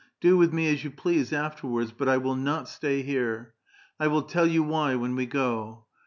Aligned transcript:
Do 0.19 0.35
with 0.35 0.51
me 0.51 0.67
as 0.73 0.83
you 0.83 0.89
please 0.89 1.31
afterwards, 1.31 1.91
but 1.95 2.09
I 2.09 2.17
will 2.17 2.33
not 2.35 2.67
stay 2.67 3.03
here. 3.03 3.53
1 3.97 4.09
will 4.09 4.23
tell 4.23 4.47
you 4.47 4.63
why 4.63 4.95
when 4.95 5.15
we 5.15 5.27
go. 5.27 5.85